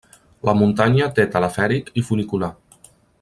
[0.47, 2.51] La muntanya té telefèric i funicular.